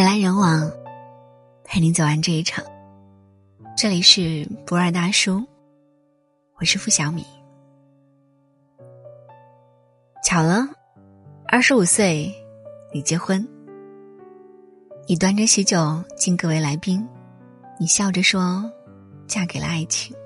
[0.00, 0.72] 人来人往，
[1.62, 2.64] 陪你走完这一场。
[3.76, 5.46] 这里是不二大叔，
[6.58, 7.22] 我是付小米。
[10.24, 10.66] 巧了，
[11.46, 12.34] 二十五岁，
[12.94, 13.46] 你结婚。
[15.06, 17.06] 你端着喜酒敬各位来宾，
[17.78, 18.72] 你笑着说
[19.28, 20.16] ：“嫁给了爱情。”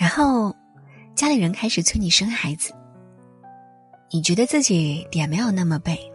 [0.00, 0.56] 然后，
[1.14, 2.72] 家里人开始催你生孩子。
[4.10, 6.10] 你觉得自己点没有那么背。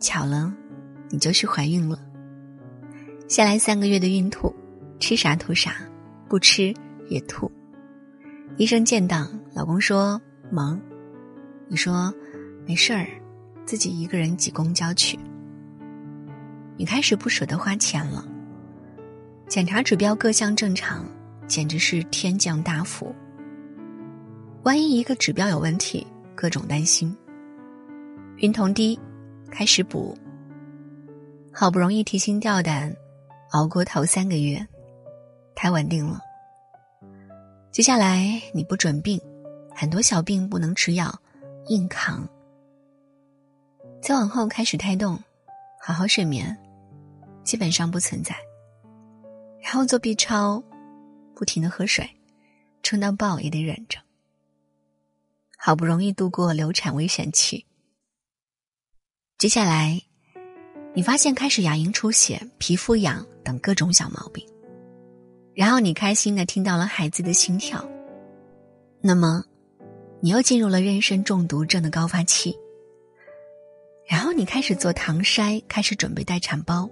[0.00, 0.52] 巧了，
[1.10, 1.98] 你就是怀孕了。
[3.28, 4.52] 下来三个月的孕吐，
[4.98, 5.76] 吃啥吐啥，
[6.26, 6.74] 不吃
[7.08, 7.50] 也吐。
[8.56, 10.80] 医生见到老公说忙，
[11.68, 12.12] 你说
[12.66, 13.06] 没事儿，
[13.66, 15.18] 自己一个人挤公交去。
[16.76, 18.26] 你开始不舍得花钱了。
[19.48, 21.04] 检查指标各项正常，
[21.46, 23.14] 简直是天降大福。
[24.62, 27.14] 万一一个指标有问题，各种担心。
[28.38, 28.98] 孕酮低。
[29.50, 30.16] 开始补，
[31.52, 32.94] 好不容易提心吊胆，
[33.50, 34.66] 熬过头三个月，
[35.54, 36.20] 太稳定了。
[37.70, 39.20] 接下来你不准病，
[39.74, 41.14] 很多小病不能吃药，
[41.66, 42.26] 硬扛。
[44.00, 45.18] 再往后开始胎动，
[45.80, 46.56] 好好睡眠，
[47.44, 48.34] 基本上不存在。
[49.62, 50.62] 然后做 B 超，
[51.34, 52.08] 不停的喝水，
[52.82, 53.98] 撑到爆也得忍着。
[55.58, 57.66] 好不容易度过流产危险期。
[59.40, 59.98] 接下来，
[60.92, 64.46] 你发现开始牙龈出血、皮肤痒等各种小毛病，
[65.54, 67.82] 然后你开心的听到了孩子的心跳。
[69.00, 69.42] 那么，
[70.20, 72.54] 你又进入了妊娠中毒症的高发期。
[74.06, 76.86] 然后你开始做糖筛，开始准备待产包，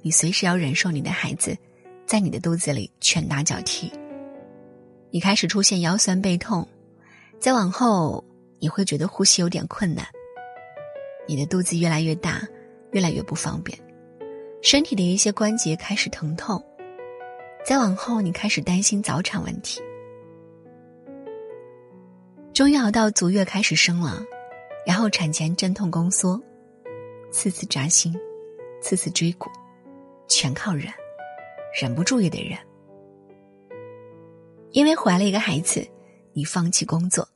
[0.00, 1.58] 你随时要忍受你的孩子
[2.06, 3.90] 在你的肚子里拳打脚踢。
[5.10, 6.64] 你开始出现腰酸背痛，
[7.40, 8.24] 再往后
[8.60, 10.06] 你会觉得呼吸有点困难。
[11.28, 12.40] 你的肚子越来越大，
[12.92, 13.78] 越来越不方便，
[14.62, 16.64] 身体的一些关节开始疼痛。
[17.66, 19.78] 再往后，你开始担心早产问题。
[22.54, 24.24] 终于熬到足月开始生了，
[24.86, 26.40] 然后产前阵痛宫缩，
[27.30, 28.18] 次次扎心，
[28.80, 29.50] 次次椎骨，
[30.28, 30.90] 全靠忍，
[31.78, 32.58] 忍不住也得忍。
[34.70, 35.86] 因为怀了一个孩子，
[36.32, 37.28] 你放弃工作，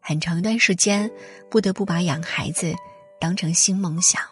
[0.00, 1.10] 很长一段时间
[1.50, 2.74] 不得不把养孩子。
[3.20, 4.22] 当成新梦想，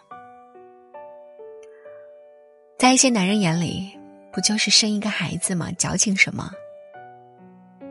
[2.77, 3.91] 在一些男人眼里，
[4.31, 5.69] 不就是生一个孩子吗？
[5.73, 6.49] 矫情什么？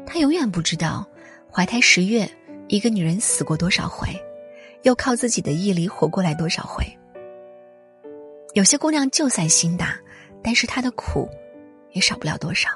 [0.07, 1.07] 他永远不知道，
[1.53, 2.27] 怀胎十月，
[2.69, 4.09] 一个女人死过多少回，
[4.83, 6.85] 又靠自己的毅力活过来多少回。
[8.55, 9.99] 有些姑娘就算心大，
[10.43, 11.29] 但是她的苦，
[11.91, 12.71] 也少不了多少。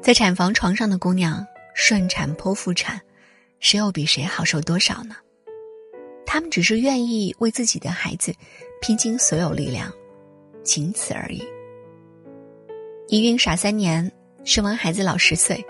[0.00, 3.00] 在产房床上的姑娘，顺产剖腹产，
[3.60, 5.14] 谁又比谁好受多少呢？
[6.32, 8.34] 他们只是愿意为自己的孩子
[8.80, 9.92] 拼尽所有力量，
[10.64, 11.44] 仅此而已。
[13.06, 14.10] 一孕傻三年，
[14.42, 15.62] 生完孩子老十岁，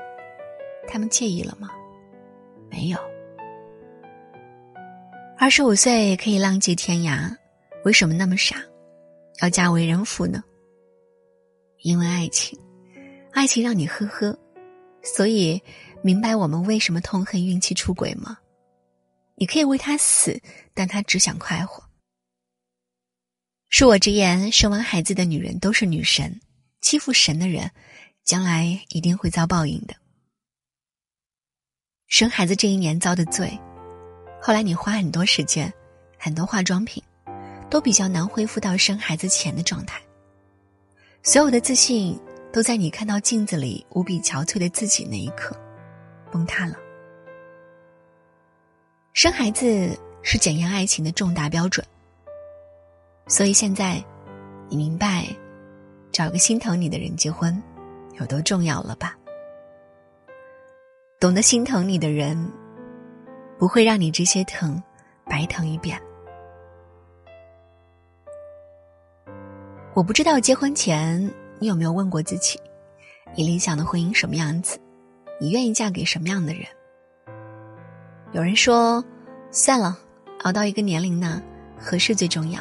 [0.87, 1.69] 他们介意了吗？
[2.71, 2.99] 没有。
[5.37, 7.29] 二十五岁可以浪迹天涯，
[7.85, 8.55] 为什么那么傻，
[9.41, 10.45] 要嫁为人妇呢？
[11.79, 12.57] 因为爱情，
[13.33, 14.39] 爱情让你呵呵，
[15.03, 15.61] 所以
[16.03, 18.39] 明白我们为什么痛恨孕期出轨吗？
[19.43, 20.41] 你可以为他死，
[20.73, 21.83] 但他只想快活。
[23.73, 26.41] 恕我直言，生完孩子的女人都是女神，
[26.81, 27.69] 欺负神的人，
[28.23, 29.97] 将来一定会遭报应的。
[32.07, 33.59] 生孩子这一年遭的罪，
[34.41, 35.73] 后来你花很多时间、
[36.17, 37.03] 很多化妆品，
[37.69, 40.01] 都比较难恢复到生孩子前的状态。
[41.25, 42.17] 所有的自信
[42.53, 45.61] 都在你看到镜子里无比憔悴的自己那一刻，
[46.31, 46.77] 崩塌了。
[49.13, 51.87] 生孩子是检验爱情的重大标准，
[53.27, 54.03] 所以现在，
[54.71, 55.27] 你明白，
[56.11, 57.63] 找个心疼你的人结婚
[58.19, 59.15] 有多重要了吧？
[61.21, 62.51] 懂得心疼你的人，
[63.59, 64.83] 不会让你这些疼
[65.27, 66.01] 白疼一遍。
[69.93, 72.59] 我不知道结婚前你有没有问过自己，
[73.37, 74.81] 你理想的婚姻什么样子？
[75.39, 76.65] 你愿意嫁给什么样的人？
[78.33, 79.05] 有人说
[79.53, 79.99] ：“算了，
[80.43, 81.43] 熬到一个年龄呢，
[81.79, 82.61] 合适最重要。”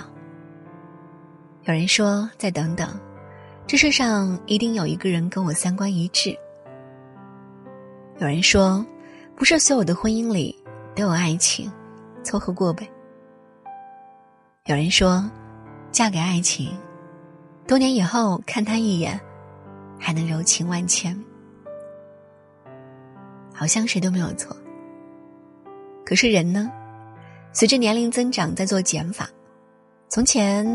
[1.63, 2.99] 有人说：“再等等，
[3.65, 6.37] 这世上一定有一个人跟我三观一致。”
[8.19, 8.85] 有人说
[9.35, 10.53] ：“不是所有的婚姻里
[10.93, 11.71] 都有爱情，
[12.21, 12.85] 凑合过呗。”
[14.67, 15.23] 有人说
[15.89, 16.77] ：“嫁给爱情，
[17.65, 19.19] 多年以后看他一眼，
[19.97, 21.17] 还能柔情万千。”
[23.55, 24.55] 好像谁都没有错。
[26.11, 26.69] 可是人呢，
[27.53, 29.29] 随着年龄增长，在做减法。
[30.09, 30.65] 从前，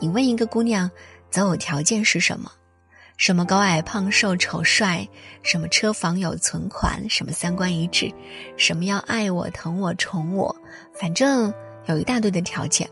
[0.00, 0.90] 你问一个姑娘
[1.30, 2.50] 择偶条件是什么？
[3.16, 5.08] 什么高矮胖瘦丑帅？
[5.44, 7.08] 什么车房有存款？
[7.08, 8.12] 什么三观一致？
[8.56, 10.56] 什么要爱我疼我宠我？
[10.92, 11.54] 反正
[11.86, 12.90] 有一大堆的条件。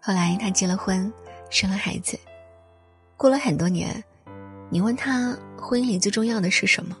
[0.00, 1.10] 后来他结了婚，
[1.48, 2.20] 生了孩子。
[3.16, 4.04] 过了很多年，
[4.68, 6.94] 你问他婚姻里最重要的是什么？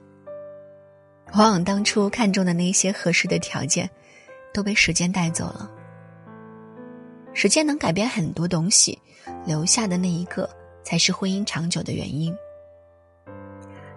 [1.34, 3.88] 往往当初看中的那些合适的条件，
[4.52, 5.70] 都被时间带走了。
[7.32, 8.98] 时间能改变很多东西，
[9.46, 10.48] 留下的那一个
[10.84, 12.34] 才是婚姻长久的原因。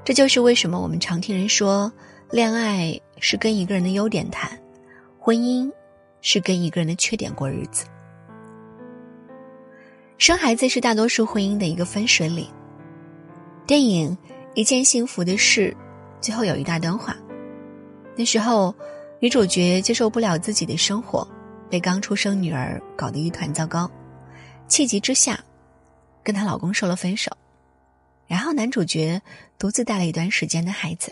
[0.06, 1.92] 这就是为什么我们常听人说，
[2.32, 4.58] 恋爱是跟一个人的优点谈，
[5.20, 5.70] 婚姻
[6.22, 7.86] 是跟一个人的缺点过日子。
[10.18, 12.48] 生孩子是大多数婚姻的一个分水岭。
[13.68, 14.16] 电影
[14.54, 15.72] 《一件幸福的事》
[16.22, 17.18] 最后有一大段话，
[18.16, 18.74] 那时候
[19.20, 21.28] 女主角接受不了自己的生活。
[21.68, 23.90] 被刚出生女儿搞得一团糟糕，
[24.68, 25.44] 气急之下，
[26.24, 27.36] 跟她老公说了分手，
[28.28, 29.20] 然后男主角
[29.58, 31.12] 独自带了一段时间的孩子。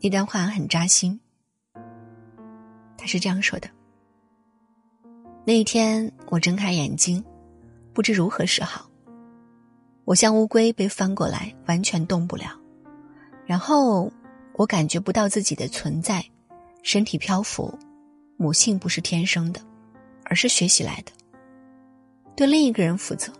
[0.00, 1.20] 那段话很扎心，
[2.96, 3.68] 他是这样说的
[5.44, 7.22] ：“那一天，我睁开眼睛，
[7.92, 8.88] 不知如何是好。
[10.06, 12.58] 我像乌龟被翻过来，完全动不了。
[13.44, 14.10] 然后，
[14.58, 16.22] 我感觉不到自己的存在，
[16.82, 17.72] 身体漂浮。”
[18.40, 19.60] 母性不是天生的，
[20.24, 21.10] 而是学习来的。
[22.36, 23.32] 对另一个人负责，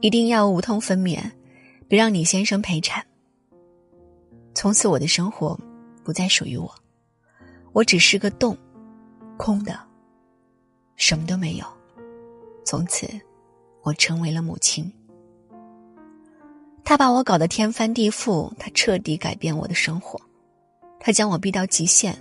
[0.00, 1.18] 一定要无痛分娩，
[1.88, 3.04] 别让你先生陪产。
[4.54, 5.58] 从此，我的生活
[6.04, 6.72] 不再属于我，
[7.72, 8.56] 我只是个洞，
[9.36, 9.76] 空的，
[10.94, 11.66] 什么都没有。
[12.64, 13.08] 从此，
[13.82, 14.92] 我成为了母亲。
[16.88, 20.20] 他把我搞得天翻地覆，他彻底改变我的生活，
[21.00, 22.16] 他将我逼到极限。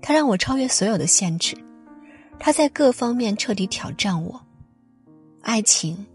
[0.00, 1.58] 他让我超越所有的限制，
[2.38, 4.40] 他在各方面彻底挑战我。
[5.42, 6.06] 爱情、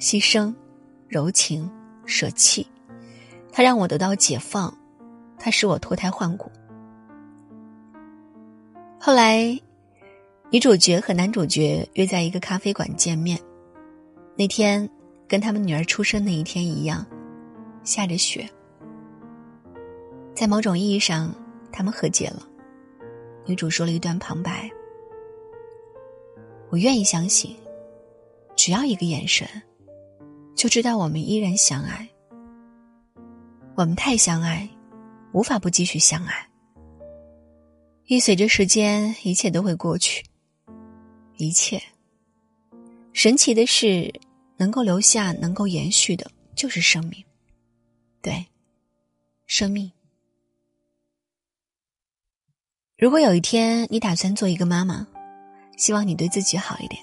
[0.00, 0.52] 牺牲、
[1.06, 1.70] 柔情、
[2.04, 2.66] 舍弃，
[3.52, 4.76] 他让我得到解放，
[5.38, 6.50] 他使我脱胎换骨。
[8.98, 9.56] 后来，
[10.50, 13.38] 女主角和男主角约在一个咖啡馆见面。
[14.34, 14.90] 那天
[15.28, 17.06] 跟他们女儿出生那一天一样，
[17.88, 18.46] 下着雪。
[20.34, 21.34] 在某种意义上，
[21.72, 22.46] 他们和解了。
[23.46, 24.70] 女主说了一段旁白
[26.68, 27.56] ：“我愿意相信，
[28.54, 29.48] 只要一个眼神，
[30.54, 32.06] 就知道我们依然相爱。
[33.74, 34.68] 我们太相爱，
[35.32, 36.46] 无法不继续相爱。
[38.04, 40.22] 一随着时间，一切都会过去。
[41.38, 41.82] 一切，
[43.14, 44.12] 神奇的是，
[44.58, 47.24] 能够留下、能够延续的，就是生命。
[48.28, 48.46] 对，
[49.46, 49.90] 生命。”
[52.98, 55.06] 如果有一天你打算做一个妈妈，
[55.78, 57.02] 希望你对自己好一点，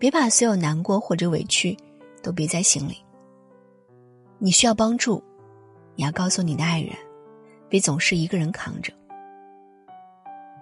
[0.00, 1.76] 别把所有难过或者委屈
[2.24, 2.96] 都憋在心里。
[4.38, 5.22] 你需要帮助，
[5.94, 6.92] 你要告诉你的爱人，
[7.68, 8.92] 别总是一个人扛着。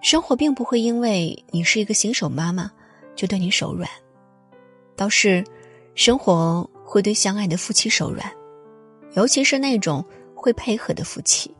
[0.03, 2.71] 生活并不会因为你是一个新手妈妈
[3.15, 3.89] 就对你手软，
[4.95, 5.43] 倒是
[5.95, 8.31] 生活会对相爱的夫妻手软，
[9.15, 10.03] 尤其是那种
[10.35, 11.53] 会配合的夫妻。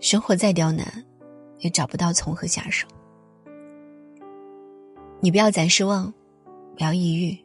[0.00, 0.86] 生活再刁难，
[1.58, 2.86] 也找不到从何下手。
[5.20, 6.12] 你不要再失望，
[6.76, 7.36] 不要抑郁，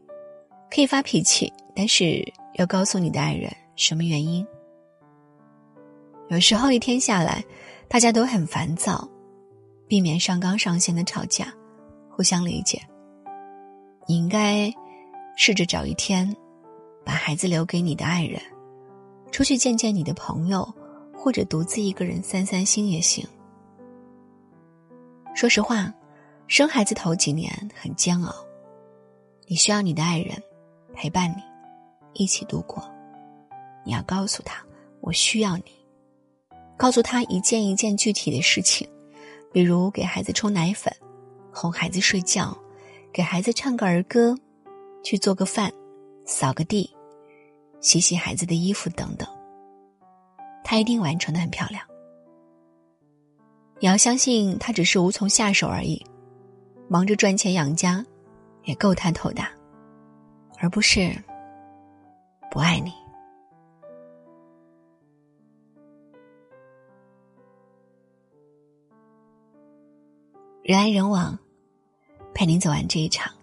[0.70, 2.22] 可以发脾气，但是
[2.56, 4.46] 要告诉你的爱人什么原因。
[6.28, 7.44] 有时候一天下来，
[7.88, 9.10] 大家都很烦躁，
[9.88, 11.52] 避免上纲上线的吵架，
[12.10, 12.80] 互相理解。
[14.06, 14.72] 你应该
[15.38, 16.36] 试着找一天，
[17.04, 18.42] 把孩子留给你的爱人，
[19.32, 20.68] 出去见见你的朋友。
[21.22, 23.28] 或者独自一个人散散心也行。
[25.36, 25.94] 说实话，
[26.48, 28.34] 生孩子头几年很煎熬，
[29.46, 30.42] 你需要你的爱人
[30.94, 31.44] 陪伴你，
[32.14, 32.82] 一起度过。
[33.86, 34.64] 你要告诉他，
[35.02, 35.66] 我需要你。
[36.78, 38.88] 告诉他一件一件具体的事情，
[39.52, 40.90] 比如给孩子冲奶粉，
[41.52, 42.58] 哄孩子睡觉，
[43.12, 44.38] 给孩子唱个儿歌，
[45.04, 45.70] 去做个饭，
[46.30, 46.88] 扫个地，
[47.82, 49.28] 洗洗孩子的衣服等等。
[50.64, 51.84] 他一定完成的很漂亮。
[53.80, 56.06] 你要相信他只是无从下手而已，
[56.88, 58.06] 忙着赚钱养家，
[58.64, 59.50] 也够他头大，
[60.60, 61.12] 而不是
[62.52, 62.94] 不爱你。
[70.62, 71.38] 人来人往，
[72.36, 73.34] 陪您走完这一场。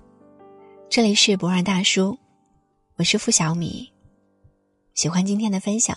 [0.89, 2.17] 这里是不二大叔，
[2.99, 3.93] 我是付小米。
[4.95, 5.95] 喜欢今天的分享。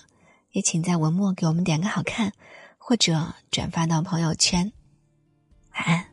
[0.51, 2.33] 也请在文末给我们点个好看。
[2.77, 4.69] 或者转发到朋友圈。
[5.73, 6.05] 晚安。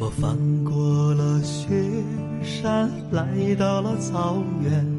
[0.00, 2.02] 我翻过了雪
[2.42, 4.89] 山，来到了草原。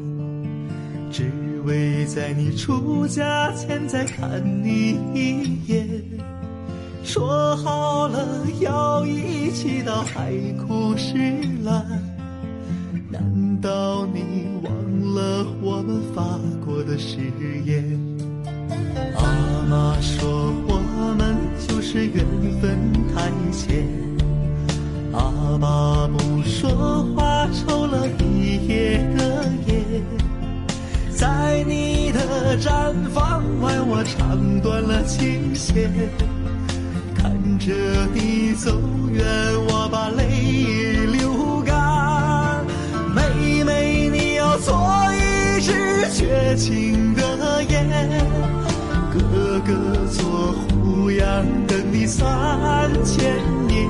[2.14, 5.88] 在你出嫁前再看你一眼，
[7.02, 11.16] 说好了要一起到海枯石
[11.64, 11.82] 烂，
[13.10, 17.16] 难道你忘了我们发过的誓
[17.64, 17.91] 言？
[34.04, 35.90] 唱断了琴弦，
[37.14, 37.72] 看着
[38.12, 38.72] 你走
[39.12, 39.24] 远，
[39.68, 42.64] 我把泪流干。
[43.14, 44.74] 妹妹，你要做
[45.14, 45.72] 一支
[46.12, 47.88] 绝情的雁，
[49.12, 49.72] 哥哥
[50.10, 52.26] 做胡杨等你三
[53.04, 53.36] 千
[53.68, 53.88] 年，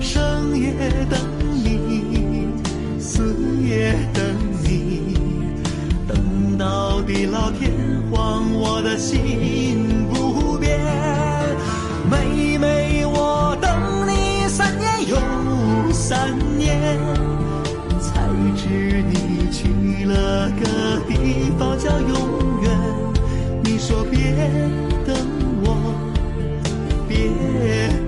[0.00, 0.72] 生也
[1.08, 1.20] 等
[1.62, 2.48] 你，
[2.98, 4.24] 死也等
[4.64, 5.16] 你，
[6.08, 7.00] 等到。
[7.08, 7.72] 地老天，
[8.98, 10.78] 心不变。
[12.10, 13.70] 妹妹，我等
[14.08, 15.16] 你三年又
[15.92, 16.98] 三年，
[18.00, 18.26] 才
[18.56, 22.70] 知你去了个地方叫永远。
[23.62, 24.34] 你说别
[25.06, 25.14] 等
[25.62, 25.94] 我，
[27.06, 27.28] 别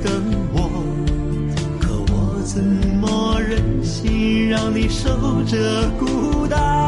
[0.03, 0.11] 等
[0.53, 0.59] 我，
[1.79, 5.09] 可我怎么忍心让你守
[5.47, 6.80] 着孤单？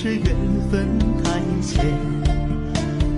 [0.00, 0.24] 是缘
[0.70, 0.86] 分
[1.24, 1.84] 太浅。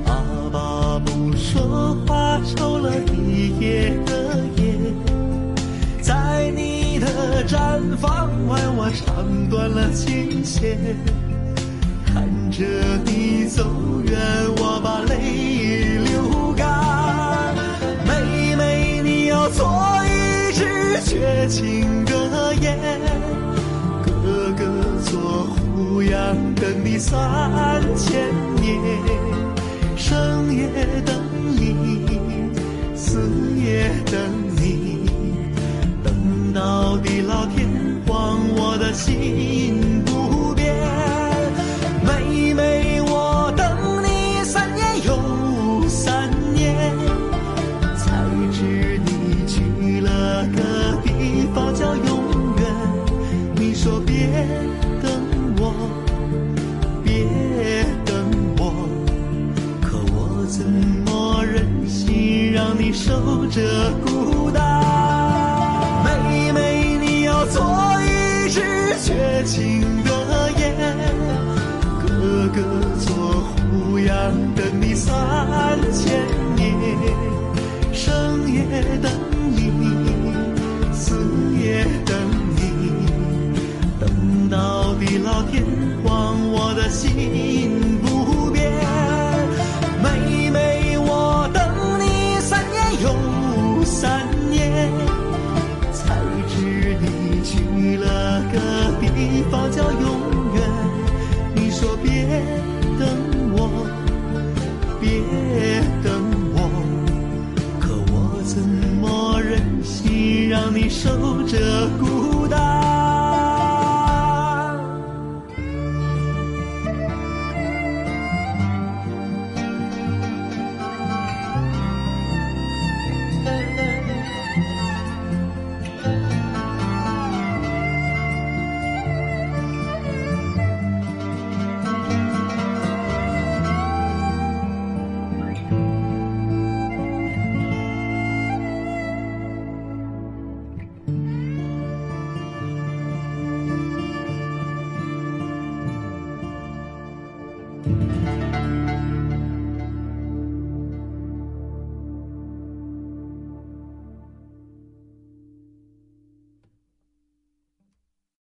[0.02, 0.14] 爸
[0.50, 4.78] 爸不说话，抽了一夜的烟，
[6.00, 10.78] 在你的毡房外，我唱断了琴弦。
[12.06, 12.64] 看着
[13.04, 13.62] 你走
[14.06, 14.18] 远，
[14.56, 17.54] 我把泪流干。
[18.06, 19.68] 妹妹，你要做
[20.06, 22.09] 一只绝情。
[26.10, 26.18] 想
[26.56, 28.20] 等你三千
[28.60, 28.76] 年，
[29.96, 30.66] 生也
[31.06, 31.14] 等
[31.56, 31.76] 你，
[32.96, 33.20] 死
[33.56, 34.20] 也等
[34.56, 35.08] 你，
[36.02, 37.68] 等到地老天
[38.08, 39.69] 荒，我的心。
[63.60, 64.64] 的孤单，
[66.04, 67.62] 妹妹，你要做
[68.02, 68.60] 一只
[69.02, 70.10] 绝情的
[70.56, 70.74] 雁，
[72.00, 72.58] 哥哥
[72.98, 75.14] 做胡杨等你三